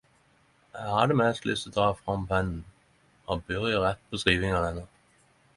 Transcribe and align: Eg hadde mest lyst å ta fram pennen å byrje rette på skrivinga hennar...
Eg 0.83 0.87
hadde 0.93 1.17
mest 1.19 1.45
lyst 1.49 1.69
å 1.71 1.73
ta 1.75 1.85
fram 1.99 2.25
pennen 2.33 2.57
å 3.37 3.41
byrje 3.51 3.83
rette 3.87 4.15
på 4.15 4.25
skrivinga 4.25 4.67
hennar... 4.71 4.93